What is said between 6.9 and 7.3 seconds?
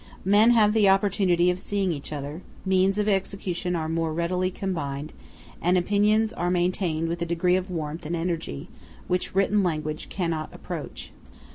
with a